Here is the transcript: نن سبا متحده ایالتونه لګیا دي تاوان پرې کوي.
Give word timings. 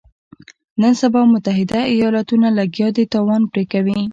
نن 0.81 0.93
سبا 1.01 1.21
متحده 1.33 1.79
ایالتونه 1.93 2.47
لګیا 2.59 2.87
دي 2.95 3.03
تاوان 3.13 3.41
پرې 3.51 3.63
کوي. 3.71 3.99